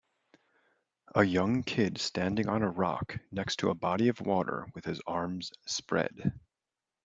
[1.13, 4.99] A young kid standing on a rock next to a body of water with his
[5.05, 6.33] arms spread.